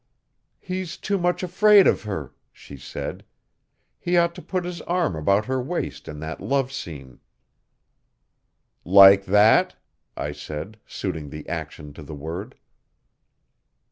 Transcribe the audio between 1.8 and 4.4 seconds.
of her,' she said, 'he ought